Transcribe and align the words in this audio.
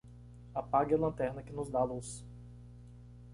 Apague 0.55 0.95
a 0.95 0.97
lanterna 0.97 1.43
que 1.43 1.53
nos 1.53 1.69
dá 1.69 1.83
luz. 1.83 2.25